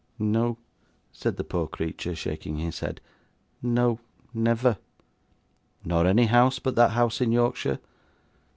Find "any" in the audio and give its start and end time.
6.07-6.25